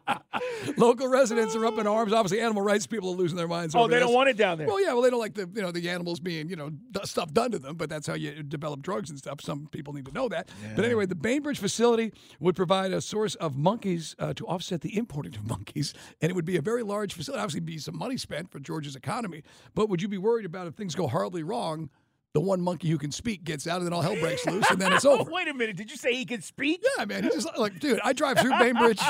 Local 0.78 1.06
residents 1.06 1.54
are 1.54 1.66
up 1.66 1.76
in 1.76 1.86
arms. 1.86 2.14
Obviously, 2.14 2.40
animal 2.40 2.62
rights 2.62 2.86
people 2.86 3.10
are 3.10 3.14
losing 3.14 3.36
their 3.36 3.46
minds. 3.46 3.74
Oh, 3.74 3.86
they 3.88 3.98
don't 3.98 4.14
want 4.14 4.30
it 4.30 4.38
down 4.38 4.56
there. 4.56 4.66
Well, 4.66 4.80
yeah, 4.80 4.94
well, 4.94 5.02
they 5.02 5.10
don't 5.10 5.20
like 5.20 5.34
the 5.34 5.46
you 5.54 5.60
know 5.60 5.70
the 5.70 5.90
animals 5.90 6.18
being 6.18 6.48
you 6.48 6.56
know 6.56 6.70
stuff 7.04 7.30
done 7.34 7.50
to 7.50 7.58
them, 7.58 7.76
but 7.76 7.90
that's 7.90 8.06
how 8.06 8.14
you 8.14 8.42
develop 8.42 8.80
drugs 8.80 9.10
and 9.10 9.18
stuff. 9.18 9.42
Some 9.42 9.68
people 9.70 9.92
need 9.92 10.06
to 10.06 10.12
know 10.12 10.30
that. 10.30 10.48
But 10.74 10.86
anyway, 10.86 11.04
the 11.04 11.14
Bainbridge 11.14 11.58
facility 11.58 12.14
would 12.40 12.56
provide 12.56 12.90
a 12.94 13.02
source 13.02 13.34
of 13.34 13.58
monkeys 13.58 14.16
uh, 14.18 14.32
to 14.32 14.46
offset 14.46 14.80
the 14.80 14.96
importing 14.96 15.34
of 15.34 15.46
monkeys, 15.46 15.92
and 16.22 16.30
it 16.30 16.34
would 16.34 16.46
be 16.46 16.56
a 16.56 16.62
very 16.62 16.82
large 16.82 17.12
facility. 17.12 17.42
Obviously, 17.42 17.60
be 17.60 17.76
some 17.76 17.98
money 17.98 18.16
spent 18.16 18.50
for 18.50 18.58
Georgia's 18.58 18.96
economy. 18.96 19.42
But 19.74 19.90
would 19.90 20.00
you 20.00 20.08
be 20.08 20.18
worried 20.18 20.46
about 20.46 20.66
if 20.66 20.74
things 20.74 20.94
go 20.94 21.06
horribly 21.06 21.42
wrong? 21.42 21.90
The 22.32 22.40
one 22.40 22.60
monkey 22.60 22.88
who 22.88 22.96
can 22.96 23.10
speak 23.10 23.42
gets 23.42 23.66
out, 23.66 23.78
and 23.78 23.86
then 23.86 23.92
all 23.92 24.02
hell 24.02 24.14
breaks 24.14 24.46
loose, 24.46 24.70
and 24.70 24.80
then 24.80 24.92
it's 24.92 25.04
oh, 25.06 25.18
over. 25.18 25.30
Wait 25.32 25.48
a 25.48 25.54
minute. 25.54 25.74
Did 25.76 25.90
you 25.90 25.96
say 25.96 26.14
he 26.14 26.24
can 26.24 26.42
speak? 26.42 26.80
Yeah, 26.96 27.04
man. 27.04 27.24
He 27.24 27.28
just 27.30 27.48
like, 27.58 27.80
dude. 27.80 27.98
I 28.04 28.12
drive 28.12 28.38
through 28.38 28.56
Bainbridge. 28.56 29.00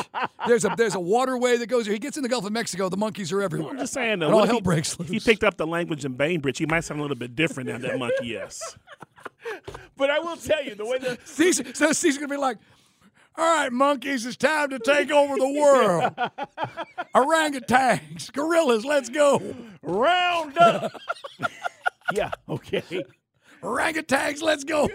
There's 0.47 0.65
a 0.65 0.75
there's 0.75 0.95
a 0.95 1.01
waterway 1.01 1.59
that 1.59 1.67
goes 1.67 1.85
here. 1.85 1.93
He 1.93 1.99
gets 1.99 2.17
in 2.17 2.23
the 2.23 2.31
Gulf 2.31 2.47
of 2.47 2.53
Mexico. 2.53 2.89
The 2.89 2.97
monkeys 2.97 3.31
are 3.31 3.43
everywhere. 3.43 3.73
I'm 3.73 3.79
just 3.79 3.93
saying, 3.93 4.21
though. 4.21 4.27
And 4.27 4.35
all 4.35 4.47
hell 4.47 4.55
he, 4.57 4.61
breaks 4.63 4.99
if 4.99 5.09
He 5.09 5.21
picked 5.21 5.45
up 5.45 5.59
the 5.59 5.67
language 5.67 6.07
in 6.07 6.15
Bainbridge. 6.15 6.57
He 6.57 6.65
might 6.65 6.81
sound 6.81 7.01
a 7.01 7.03
little 7.03 7.17
bit 7.17 7.37
different 7.37 7.69
than 7.69 7.83
that 7.83 7.99
monkey. 7.99 8.29
Yes. 8.29 8.77
But 9.97 10.11
I 10.11 10.19
will 10.19 10.37
tell 10.37 10.63
you 10.65 10.75
the 10.75 10.85
way 10.87 10.99
the 10.99 11.19
Caesar, 11.25 11.65
so 11.75 11.93
Caesar's 11.93 12.19
gonna 12.19 12.29
be 12.29 12.37
like, 12.37 12.59
"All 13.37 13.45
right, 13.45 13.73
monkeys, 13.73 14.25
it's 14.25 14.37
time 14.37 14.71
to 14.71 14.79
take 14.79 15.11
over 15.11 15.37
the 15.37 15.49
world. 15.49 16.15
Orangutans, 17.15 18.33
gorillas, 18.33 18.85
let's 18.85 19.09
go. 19.09 19.43
round 19.83 20.57
up. 20.59 20.93
yeah. 22.17 22.31
Okay. 22.49 23.05
Orangutans, 23.63 24.43
let's 24.43 24.65
go." 24.65 24.89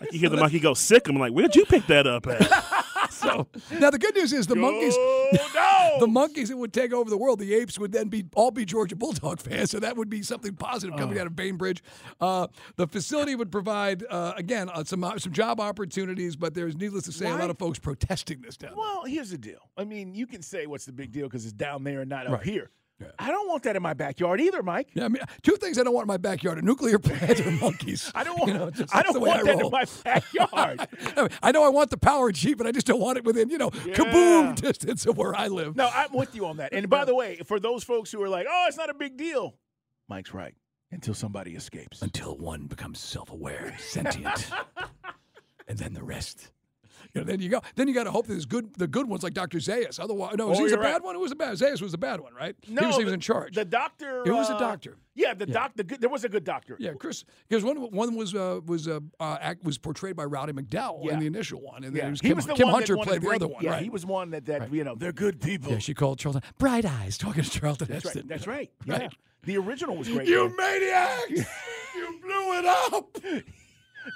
Like 0.00 0.12
you 0.12 0.20
hear 0.20 0.28
the 0.28 0.36
monkey 0.36 0.60
go 0.60 0.74
sick. 0.74 1.08
I'm 1.08 1.16
like, 1.16 1.32
where'd 1.32 1.56
you 1.56 1.64
pick 1.64 1.86
that 1.88 2.06
up 2.06 2.26
at? 2.26 2.48
So 3.10 3.48
now 3.72 3.90
the 3.90 3.98
good 3.98 4.14
news 4.14 4.32
is 4.32 4.46
the 4.46 4.54
monkeys. 4.56 4.94
Oh. 4.96 5.96
The 6.00 6.06
monkeys 6.06 6.48
that 6.48 6.56
would 6.56 6.72
take 6.72 6.92
over 6.92 7.10
the 7.10 7.18
world, 7.18 7.38
the 7.40 7.52
apes 7.54 7.78
would 7.78 7.92
then 7.92 8.08
be 8.08 8.24
all 8.34 8.50
be 8.50 8.64
Georgia 8.64 8.94
Bulldog 8.96 9.40
fans, 9.40 9.70
so 9.70 9.78
that 9.80 9.96
would 9.96 10.08
be 10.08 10.22
something 10.22 10.54
positive 10.54 10.96
coming 10.96 11.18
Oh. 11.18 11.22
out 11.22 11.26
of 11.26 11.34
Bainbridge. 11.36 11.82
Uh, 12.20 12.46
the 12.76 12.86
facility 12.86 13.34
would 13.34 13.50
provide 13.52 14.04
uh, 14.08 14.32
again 14.36 14.70
uh, 14.70 14.84
some 14.84 15.02
uh, 15.04 15.18
some 15.18 15.32
job 15.32 15.60
opportunities, 15.60 16.36
but 16.36 16.54
there's 16.54 16.76
needless 16.76 17.04
to 17.04 17.12
say 17.12 17.28
a 17.28 17.36
lot 17.36 17.50
of 17.50 17.58
folks 17.58 17.78
protesting 17.78 18.40
this 18.40 18.56
down. 18.56 18.70
there. 18.70 18.78
Well, 18.78 19.04
here's 19.04 19.30
the 19.30 19.38
deal. 19.38 19.58
I 19.76 19.84
mean, 19.84 20.14
you 20.14 20.26
can 20.26 20.40
say 20.40 20.66
what's 20.66 20.86
the 20.86 20.92
big 20.92 21.10
deal 21.12 21.26
because 21.26 21.44
it's 21.44 21.52
down 21.52 21.82
there 21.84 22.00
and 22.02 22.08
not 22.08 22.26
up 22.28 22.42
here. 22.44 22.70
Yeah. 23.00 23.06
I 23.18 23.30
don't 23.30 23.48
want 23.48 23.62
that 23.62 23.76
in 23.76 23.82
my 23.82 23.94
backyard 23.94 24.40
either, 24.40 24.62
Mike. 24.62 24.88
Yeah, 24.92 25.06
I 25.06 25.08
mean, 25.08 25.22
two 25.42 25.56
things 25.56 25.78
I 25.78 25.84
don't 25.84 25.94
want 25.94 26.04
in 26.04 26.08
my 26.08 26.16
backyard: 26.18 26.58
a 26.58 26.62
nuclear 26.62 26.98
plant 26.98 27.40
or 27.40 27.50
monkeys. 27.52 28.12
I 28.14 28.24
don't 28.24 28.38
want. 28.38 28.52
You 28.52 28.58
know, 28.58 28.70
just- 28.70 28.94
I 28.94 29.02
don't 29.02 29.20
want 29.20 29.40
I 29.40 29.42
that 29.44 29.60
in 29.64 29.70
my 29.70 29.84
backyard. 30.04 30.80
I, 31.16 31.20
mean, 31.22 31.30
I 31.42 31.52
know 31.52 31.64
I 31.64 31.70
want 31.70 31.90
the 31.90 31.96
power 31.96 32.30
jeep, 32.30 32.58
but 32.58 32.66
I 32.66 32.72
just 32.72 32.86
don't 32.86 33.00
want 33.00 33.16
it 33.18 33.24
within, 33.24 33.48
you 33.48 33.56
know, 33.58 33.70
Yeah. 33.86 33.94
kaboom 33.94 34.54
distance 34.60 35.06
of 35.06 35.16
where 35.16 35.34
I 35.34 35.48
live. 35.48 35.76
no, 35.76 35.88
I'm 35.92 36.12
with 36.12 36.34
you 36.34 36.44
on 36.46 36.58
that. 36.58 36.72
And 36.74 36.88
by 36.90 37.04
the 37.06 37.14
way, 37.14 37.40
for 37.46 37.58
those 37.58 37.84
folks 37.84 38.12
who 38.12 38.22
are 38.22 38.28
like, 38.28 38.46
"Oh, 38.50 38.64
it's 38.68 38.76
not 38.76 38.90
a 38.90 38.94
big 38.94 39.16
deal," 39.16 39.54
Mike's 40.08 40.34
right. 40.34 40.54
Until 40.92 41.14
somebody 41.14 41.54
escapes. 41.54 42.02
Until 42.02 42.36
one 42.36 42.66
becomes 42.66 42.98
self-aware, 42.98 43.76
sentient, 43.78 44.50
and 45.68 45.78
then 45.78 45.94
the 45.94 46.02
rest. 46.02 46.50
You 47.14 47.20
know, 47.20 47.24
then 47.24 47.40
you 47.40 47.48
go. 47.48 47.60
Then 47.76 47.88
you 47.88 47.94
got 47.94 48.04
to 48.04 48.10
hope 48.10 48.26
there's 48.26 48.46
good, 48.46 48.74
the 48.76 48.86
good 48.86 49.08
ones 49.08 49.22
like 49.22 49.34
Dr. 49.34 49.58
Zaius. 49.58 49.98
Otherwise, 50.00 50.36
no, 50.36 50.48
was 50.48 50.58
Oh, 50.58 50.62
he 50.64 50.68
the 50.70 50.74
you're 50.76 50.82
bad 50.82 50.92
right. 50.94 51.02
one? 51.04 51.14
Who 51.14 51.20
was 51.20 51.30
the 51.30 51.36
bad? 51.36 51.54
Zaius 51.56 51.80
was 51.82 51.92
the 51.92 51.98
bad 51.98 52.20
one, 52.20 52.34
right? 52.34 52.54
No, 52.68 52.80
he 52.82 52.86
was, 52.86 52.96
he 52.98 53.04
was 53.04 53.12
in 53.12 53.20
charge. 53.20 53.54
The 53.54 53.64
doctor. 53.64 54.22
It 54.26 54.32
was 54.32 54.48
a 54.50 54.54
uh, 54.54 54.58
doctor. 54.58 54.96
Yeah, 55.14 55.34
the 55.34 55.44
doc. 55.46 55.72
The 55.74 55.84
good, 55.84 56.00
there 56.00 56.08
was 56.08 56.24
a 56.24 56.28
good 56.28 56.44
doctor. 56.44 56.76
yeah, 56.78 56.92
Chris. 56.98 57.24
Because 57.48 57.62
one 57.64 57.76
one 57.78 58.14
was 58.14 58.34
uh, 58.34 58.60
was 58.64 58.88
uh, 58.88 59.00
uh, 59.18 59.36
act, 59.40 59.64
was 59.64 59.76
portrayed 59.76 60.16
by 60.16 60.24
Roddy 60.24 60.52
McDowall 60.52 61.04
Yeah. 61.04 61.14
in 61.14 61.18
the 61.20 61.26
initial 61.26 61.60
one, 61.60 61.84
and 61.84 61.94
then 61.94 62.00
Yeah, 62.02 62.06
it 62.08 62.10
was 62.12 62.20
he 62.20 62.28
Kim, 62.28 62.36
was 62.36 62.46
the 62.46 62.54
Kim 62.54 62.68
one 62.68 62.74
Hunter 62.76 62.96
played 62.96 63.20
the 63.20 63.26
bring- 63.26 63.36
other 63.36 63.48
one. 63.48 63.62
Yeah, 63.64 63.70
right. 63.72 63.82
he 63.82 63.90
was 63.90 64.06
one 64.06 64.30
that 64.30 64.46
that 64.46 64.72
you 64.72 64.84
know 64.84 64.94
they're 64.94 65.12
good 65.12 65.40
people. 65.40 65.72
Yeah, 65.72 65.78
she 65.78 65.92
called 65.94 66.18
Charlton 66.18 66.42
Bright 66.58 66.84
Eyes 66.86 67.18
talking 67.18 67.42
to 67.44 67.50
Charlton 67.50 67.88
That's 67.90 68.04
Heston. 68.04 68.22
right. 68.22 68.28
That's 68.28 68.46
right. 68.46 68.70
Yeah. 68.86 68.98
Right. 68.98 69.12
The 69.42 69.56
original 69.58 69.96
was 69.96 70.08
great. 70.08 70.28
You 70.28 70.48
man. 70.56 70.80
maniacs! 70.80 71.30
you 71.96 72.20
blew 72.22 72.58
it 72.58 72.64
up. 72.66 73.18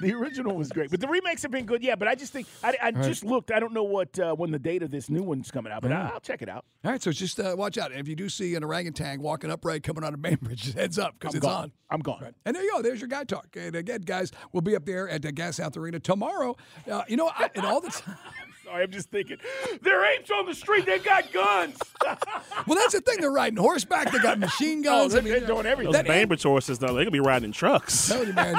The 0.01 0.13
original 0.15 0.57
was 0.57 0.71
great, 0.71 0.91
but 0.91 1.01
the 1.01 1.09
remakes 1.09 1.43
have 1.43 1.51
been 1.51 1.67
good. 1.67 1.83
Yeah, 1.83 1.95
but 1.95 2.09
I 2.09 2.15
just 2.15 2.33
think 2.33 2.47
I, 2.63 2.75
I 2.83 2.91
just 2.91 3.25
looked. 3.25 3.51
I 3.53 3.61
don't 3.61 3.73
know 3.73 3.85
what 3.85 4.19
uh, 4.19 4.35
when 4.35 4.51
the 4.51 4.59
date 4.59 4.83
of 4.83 4.91
this 4.91 5.09
new 5.11 5.23
one's 5.23 5.51
coming 5.51 5.73
out, 5.73 5.83
but 5.83 5.93
I, 5.93 6.11
I'll 6.13 6.21
check 6.21 6.43
it 6.43 6.49
out. 6.49 6.65
All 6.85 6.91
right, 6.91 7.03
so 7.03 7.13
just 7.13 7.39
uh, 7.39 7.55
watch 7.57 7.79
out. 7.79 7.91
And 7.91 8.01
if 8.01 8.09
you 8.09 8.17
do 8.17 8.29
see 8.29 8.55
an 8.55 8.65
orangutan 8.65 9.21
walking 9.21 9.51
upright 9.51 9.83
coming 9.83 10.03
out 10.05 10.15
of 10.15 10.23
Bainbridge, 10.23 10.63
just 10.63 10.77
heads 10.79 10.99
up 10.99 11.15
because 11.19 11.35
I'm 11.35 11.39
it's 11.39 11.47
gone. 11.47 11.63
on. 11.65 11.73
I'm 11.91 12.01
gone. 12.01 12.19
Right. 12.23 12.35
And 12.45 12.57
there 12.57 12.63
you 12.63 12.73
go. 12.73 12.83
There's 12.83 13.01
your 13.01 13.09
guy 13.09 13.25
talk. 13.25 13.49
And 13.57 13.77
again, 13.77 14.01
guys, 14.01 14.33
we'll 14.53 14.63
be 14.63 14.75
up 14.75 14.85
there 14.85 15.09
at 15.09 15.23
the 15.23 15.33
Gas 15.33 15.57
South 15.57 15.77
Arena 15.77 16.01
tomorrow. 16.01 16.57
Uh, 16.91 17.03
you 17.09 17.17
know, 17.17 17.31
I, 17.35 17.51
and 17.55 17.65
all 17.65 17.81
the 17.81 17.91
time. 17.91 18.17
Sorry, 18.65 18.83
I'm 18.85 18.91
just 18.91 19.11
thinking. 19.11 19.37
There 19.83 20.01
are 20.03 20.07
apes 20.13 20.31
on 20.31 20.47
the 20.47 20.55
street. 20.55 20.87
They 20.87 20.99
got 20.99 21.31
guns. 21.33 21.77
Well, 22.67 22.79
that's 22.79 22.95
the 22.95 23.01
thing. 23.03 23.21
They're 23.21 23.31
riding 23.31 23.59
horseback. 23.59 24.11
They 24.11 24.19
got 24.19 24.39
machine 24.39 24.81
guns. 24.83 25.13
they're- 25.13 25.21
I 25.21 25.25
mean, 25.25 25.33
they're 25.35 25.47
doing 25.47 25.67
everything. 25.67 25.93
Those 25.93 26.03
That- 26.03 26.07
Bainbridge 26.09 26.43
horses, 26.43 26.79
though, 26.79 26.95
they 26.95 27.05
could 27.05 27.13
be 27.13 27.21
riding 27.21 27.53
trucks. 27.53 28.09
Tell 28.09 28.25
you, 28.27 28.33
man. 28.33 28.57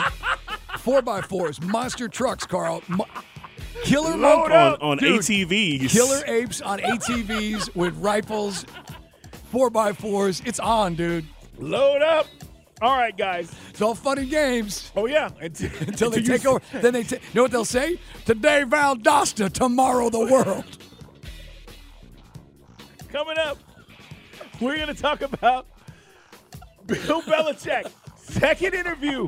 Four 0.85 1.01
by 1.01 1.19
fours, 1.21 1.59
monster 1.63 2.07
trucks, 2.07 2.45
Carl. 2.45 2.83
Mo- 2.87 3.07
killer 3.85 4.15
Load 4.15 4.51
up. 4.51 4.83
on 4.83 4.99
Dude, 4.99 5.19
ATVs. 5.21 5.89
Killer 5.89 6.21
apes 6.27 6.61
on 6.61 6.77
ATVs 6.77 7.75
with 7.75 7.97
rifles, 7.97 8.67
four 9.51 9.71
by 9.71 9.93
fours. 9.93 10.43
It's 10.45 10.59
on, 10.59 10.93
dude. 10.93 11.25
Load 11.57 12.03
up. 12.03 12.27
All 12.83 12.95
right, 12.95 13.17
guys. 13.17 13.51
It's 13.71 13.81
all 13.81 13.95
fun 13.95 14.19
and 14.19 14.29
games. 14.29 14.91
Oh 14.95 15.07
yeah. 15.07 15.29
Until, 15.41 15.71
until 15.87 16.09
they 16.11 16.21
take 16.21 16.45
over. 16.45 16.61
Then 16.71 16.93
they 16.93 17.01
ta- 17.01 17.15
you 17.15 17.21
know 17.33 17.41
what 17.41 17.51
they'll 17.51 17.65
say? 17.65 17.99
Today 18.25 18.63
Valdosta, 18.63 19.51
tomorrow 19.51 20.11
the 20.11 20.19
world. 20.19 20.65
Coming 23.09 23.39
up, 23.39 23.57
we're 24.61 24.75
going 24.75 24.93
to 24.95 25.01
talk 25.01 25.23
about 25.23 25.65
Bill 26.85 27.23
Belichick. 27.23 27.89
Second 28.17 28.75
interview. 28.75 29.27